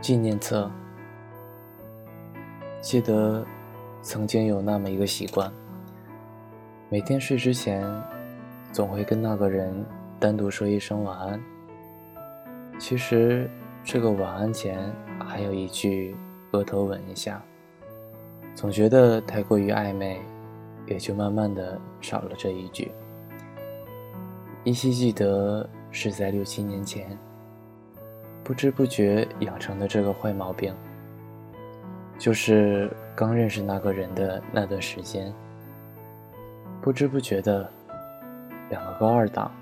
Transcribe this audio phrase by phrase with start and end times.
[0.00, 0.70] 纪念册。
[2.80, 3.44] 记得
[4.00, 5.52] 曾经有那么一个习惯，
[6.88, 7.84] 每天睡之前，
[8.72, 9.84] 总会跟那个人
[10.20, 11.40] 单独说一声晚安。
[12.78, 13.50] 其实
[13.82, 16.16] 这个晚安前还有一句
[16.52, 17.42] 额头吻一下，
[18.54, 20.20] 总觉得太过于暧昧，
[20.86, 22.92] 也就慢慢的少了这一句。
[24.62, 27.18] 依稀记得是在六七年前。
[28.48, 30.74] 不知不觉养成的这个坏毛病，
[32.18, 35.30] 就是刚认识那个人的那段时间，
[36.80, 37.70] 不知不觉的，
[38.70, 39.52] 两个高二党，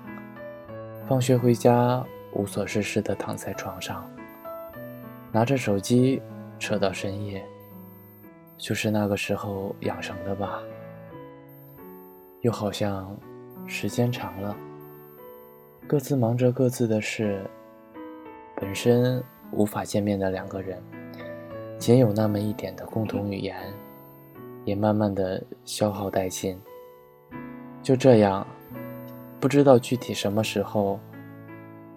[1.05, 2.01] 放学回家
[2.31, 4.09] 无所事事的躺在床上，
[5.33, 6.21] 拿着手机
[6.57, 7.45] 扯到深夜，
[8.55, 10.61] 就是那个时候养成的吧？
[12.39, 13.13] 又好像
[13.65, 14.55] 时间长了，
[15.85, 17.41] 各自忙着各自的事。
[18.59, 20.81] 本身无法见面的两个人，
[21.77, 23.55] 仅有那么一点的共同语言，
[24.65, 26.59] 也慢慢的消耗殆尽。
[27.83, 28.45] 就这样，
[29.39, 30.99] 不知道具体什么时候，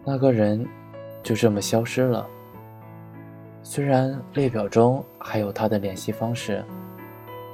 [0.04, 0.66] 那个人
[1.22, 2.28] 就这么消失了。
[3.62, 6.62] 虽然列表中还有他的联系方式，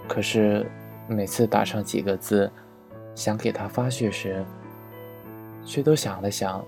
[0.08, 0.68] 可是
[1.06, 2.50] 每次打上几个字，
[3.14, 4.44] 想给他发去时，
[5.64, 6.64] 却都想了想，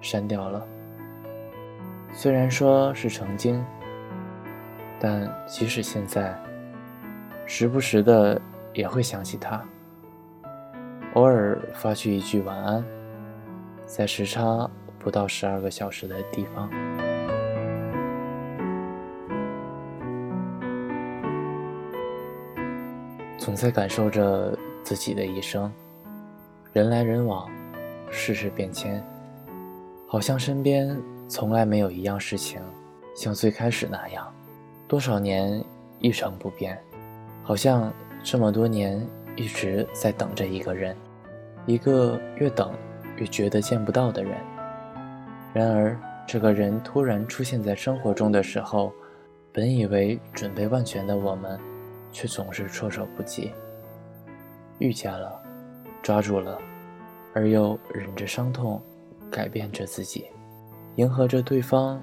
[0.00, 0.64] 删掉了。
[2.18, 3.62] 虽然说是曾经，
[4.98, 6.34] 但即使现在，
[7.44, 8.40] 时不时的
[8.72, 9.62] 也会想起他。
[11.12, 12.82] 偶尔发去一句晚安，
[13.84, 14.66] 在时差
[14.98, 16.70] 不到十二个小时的地方，
[23.36, 25.70] 总在感受着自己的一生。
[26.72, 27.46] 人来人往，
[28.10, 29.04] 世事变迁，
[30.08, 30.98] 好像身边。
[31.28, 32.60] 从来没有一样事情
[33.14, 34.32] 像最开始那样，
[34.86, 35.62] 多少年
[35.98, 36.78] 一成不变，
[37.42, 37.92] 好像
[38.22, 39.04] 这么多年
[39.36, 40.96] 一直在等着一个人，
[41.66, 42.72] 一个越等
[43.16, 44.36] 越觉得见不到的人。
[45.52, 48.92] 然而，这个人突然出现在生活中的时候，
[49.52, 51.58] 本以为准备万全的我们，
[52.12, 53.50] 却总是措手不及。
[54.78, 55.40] 遇见了，
[56.02, 56.58] 抓住了，
[57.32, 58.80] 而又忍着伤痛，
[59.30, 60.26] 改变着自己。
[60.96, 62.02] 迎合着对方，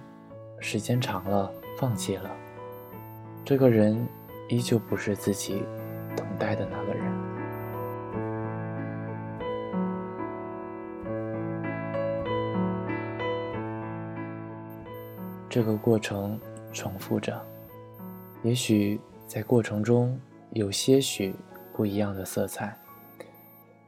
[0.59, 2.29] 时间长了，放弃了。
[3.43, 4.07] 这个人
[4.49, 5.63] 依旧不是自己
[6.15, 7.03] 等待的那个人。
[15.49, 16.39] 这个过程
[16.71, 17.43] 重复着，
[18.43, 20.19] 也许在过程中
[20.51, 21.35] 有些许
[21.75, 22.77] 不一样的色彩。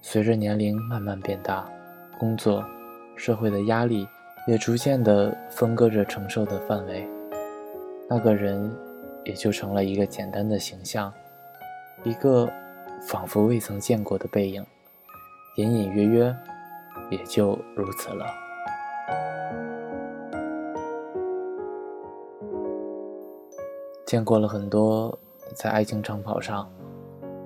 [0.01, 1.69] 随着年龄慢慢变大，
[2.17, 2.65] 工作、
[3.15, 4.07] 社会的压力。
[4.47, 7.07] 也逐渐地分割着承受的范围，
[8.07, 8.71] 那个人
[9.23, 11.11] 也就成了一个简单的形象，
[12.03, 12.47] 一个
[13.01, 14.63] 仿佛未曾见过的背影，
[15.55, 16.35] 隐隐约约，
[17.09, 18.25] 也就如此了。
[24.05, 25.17] 见过了很多
[25.55, 26.71] 在爱情长跑上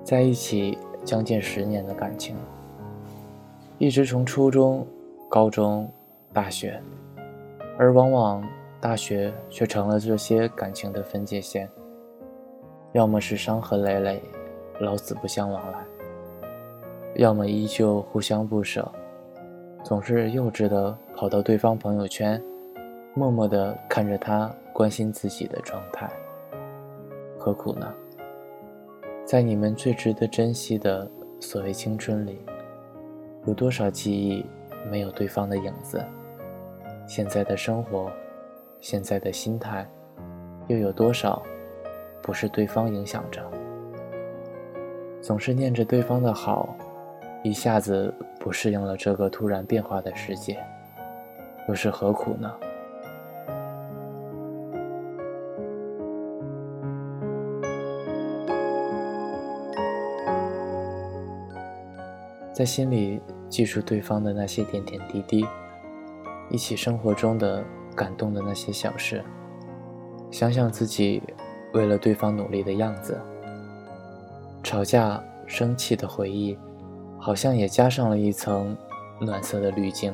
[0.04, 2.36] 在一起将近十年的感情，
[3.78, 4.86] 一直从初中、
[5.30, 5.90] 高中。
[6.32, 6.80] 大学，
[7.76, 8.48] 而往往
[8.80, 11.68] 大学却成了这些感情的分界线。
[12.92, 14.22] 要么是伤痕累累，
[14.80, 15.78] 老死不相往来；
[17.16, 18.90] 要么依旧互相不舍，
[19.82, 22.42] 总是幼稚的跑到对方朋友圈，
[23.14, 26.08] 默默的看着他关心自己的状态。
[27.38, 27.92] 何苦呢？
[29.24, 31.08] 在你们最值得珍惜的
[31.40, 32.40] 所谓青春里，
[33.46, 34.44] 有多少记忆
[34.90, 36.04] 没有对方的影子？
[37.10, 38.08] 现在的生活，
[38.80, 39.84] 现在的心态，
[40.68, 41.42] 又有多少
[42.22, 43.42] 不是对方影响着？
[45.20, 46.72] 总是念着对方的好，
[47.42, 50.56] 一下子不适应了这个突然变化的世界，
[51.66, 52.54] 又是何苦呢？
[62.52, 65.44] 在心里记住对方的那些点点滴滴。
[66.50, 67.64] 一起生活中的
[67.94, 69.24] 感动的那些小事，
[70.30, 71.22] 想想自己
[71.72, 73.18] 为了对方努力的样子，
[74.62, 76.58] 吵架生气的回忆，
[77.18, 78.76] 好像也加上了一层
[79.20, 80.12] 暖色的滤镜。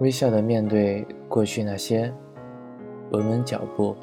[0.00, 2.12] 微笑的面对过去那些，
[3.12, 3.96] 稳稳脚步，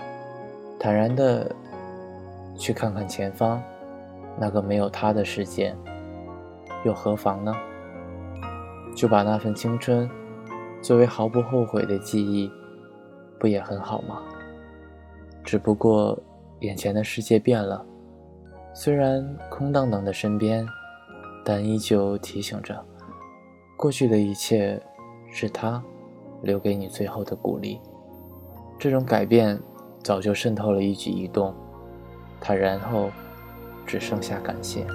[0.79, 1.55] 坦然的
[2.55, 3.61] 去看看前方
[4.39, 5.75] 那个没有他的世界，
[6.83, 7.53] 又何妨呢？
[8.95, 10.09] 就把那份青春。
[10.81, 12.51] 作为毫不后悔的记忆，
[13.39, 14.21] 不也很好吗？
[15.43, 16.17] 只不过
[16.59, 17.85] 眼前的世界变了，
[18.73, 20.65] 虽然空荡荡的身边，
[21.43, 22.83] 但依旧提醒着，
[23.77, 24.81] 过去的一切
[25.31, 25.83] 是他
[26.41, 27.79] 留给你最后的鼓励。
[28.77, 29.59] 这种改变
[30.01, 31.53] 早就渗透了一举一动，
[32.39, 33.09] 他然后
[33.85, 34.85] 只剩下感谢。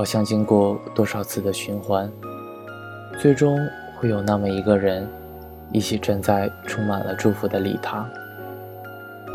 [0.00, 2.10] 好像经过多少次的循环，
[3.20, 3.58] 最终
[3.98, 5.06] 会有那么一个人，
[5.72, 8.08] 一起站在充满了祝福的礼堂。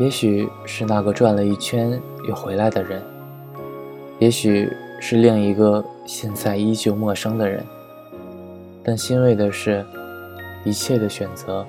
[0.00, 1.96] 也许是那个转了一圈
[2.28, 3.00] 又回来的人，
[4.18, 4.68] 也许
[4.98, 7.64] 是另一个现在依旧陌生的人。
[8.82, 9.86] 但欣慰的是，
[10.64, 11.64] 一切的选择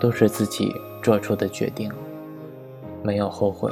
[0.00, 0.74] 都是自己
[1.04, 1.88] 做出的决定，
[3.00, 3.70] 没有后悔。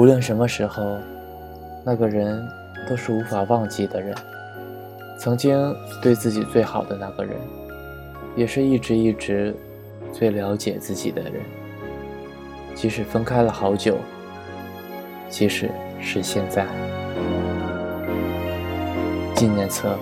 [0.00, 0.96] 无论什么时候，
[1.84, 2.42] 那个人
[2.88, 4.14] 都是无法忘记的人，
[5.18, 7.36] 曾经对自己最好的那个人，
[8.34, 9.54] 也是一直一直
[10.10, 11.34] 最了解自己的人。
[12.74, 13.98] 即使分开了好久，
[15.28, 15.70] 即使
[16.00, 16.66] 是现在。
[19.34, 19.98] 纪念册，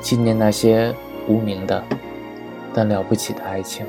[0.00, 0.94] 纪念那些
[1.28, 1.84] 无名的
[2.72, 3.84] 但了不起的爱情。